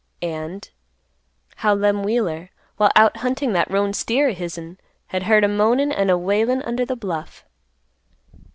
[0.23, 0.67] And
[1.57, 5.91] "how Lem Wheeler, while out hunting that roan steer o' hisn, had heard a moanin'
[5.91, 7.45] an' a wailin' under the bluff."